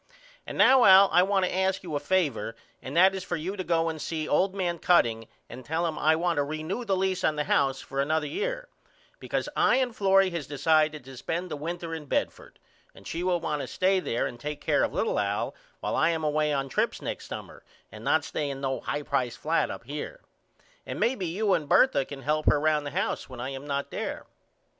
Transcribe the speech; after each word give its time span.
And 0.47 0.57
now 0.57 0.83
Al 0.83 1.09
I 1.11 1.21
want 1.21 1.45
to 1.45 1.55
ask 1.55 1.83
you 1.83 1.93
a 1.95 1.99
favor 1.99 2.55
and 2.81 2.97
that 2.97 3.13
is 3.13 3.23
for 3.23 3.35
you 3.35 3.55
to 3.55 3.63
go 3.63 3.87
and 3.87 4.01
see 4.01 4.27
old 4.27 4.55
man 4.55 4.79
Cutting 4.79 5.27
and 5.47 5.63
tell 5.63 5.85
him 5.85 5.99
I 5.99 6.15
want 6.15 6.37
to 6.37 6.43
ree 6.43 6.63
new 6.63 6.83
the 6.83 6.95
lease 6.97 7.23
on 7.23 7.35
the 7.35 7.43
house 7.43 7.81
for 7.81 8.01
another 8.01 8.25
year 8.25 8.67
because 9.19 9.47
I 9.55 9.75
and 9.75 9.95
Florrie 9.95 10.31
has 10.31 10.47
decided 10.47 11.05
to 11.05 11.15
spend 11.17 11.51
the 11.51 11.55
winter 11.55 11.93
in 11.93 12.05
Bedford 12.05 12.57
and 12.95 13.05
she 13.05 13.21
will 13.21 13.39
want 13.39 13.61
to 13.61 13.67
stay 13.67 13.99
there 13.99 14.25
and 14.25 14.39
take 14.39 14.59
care 14.59 14.81
of 14.83 14.91
little 14.91 15.19
Al 15.19 15.53
while 15.81 15.95
I 15.95 16.09
am 16.09 16.23
away 16.23 16.51
on 16.51 16.67
trips 16.67 16.99
next 16.99 17.27
summer 17.27 17.61
and 17.91 18.03
not 18.03 18.23
stay 18.25 18.49
in 18.49 18.59
no 18.59 18.79
high 18.79 19.03
price 19.03 19.35
flat 19.35 19.69
up 19.69 19.83
here. 19.83 20.21
And 20.83 20.99
may 20.99 21.13
be 21.13 21.27
you 21.27 21.53
and 21.53 21.69
Bertha 21.69 22.05
can 22.05 22.23
help 22.23 22.47
her 22.47 22.59
round 22.59 22.87
the 22.87 22.97
house 22.97 23.29
when 23.29 23.39
I 23.39 23.49
am 23.49 23.67
not 23.67 23.91
there. 23.91 24.25